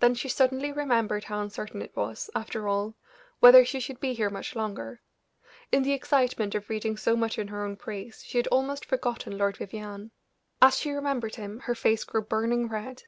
Then 0.00 0.14
she 0.14 0.30
suddenly 0.30 0.72
remembered 0.72 1.24
how 1.24 1.42
uncertain 1.42 1.82
it 1.82 1.94
was, 1.94 2.30
after 2.34 2.66
all, 2.66 2.94
whether 3.40 3.62
she 3.62 3.78
should 3.78 4.00
be 4.00 4.14
here 4.14 4.30
much 4.30 4.56
longer; 4.56 5.02
in 5.70 5.82
the 5.82 5.92
excitement 5.92 6.54
of 6.54 6.70
reading 6.70 6.96
so 6.96 7.14
much 7.14 7.38
in 7.38 7.48
her 7.48 7.62
own 7.62 7.76
praise, 7.76 8.24
she 8.26 8.38
had 8.38 8.46
almost 8.46 8.86
forgotten 8.86 9.36
Lord 9.36 9.58
Vivianne. 9.58 10.12
As 10.62 10.78
she 10.78 10.92
remembered 10.92 11.34
him 11.34 11.60
her 11.60 11.74
face 11.74 12.04
grew 12.04 12.22
burning 12.22 12.70
red. 12.70 13.02